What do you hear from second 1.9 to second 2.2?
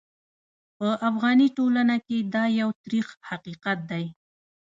کې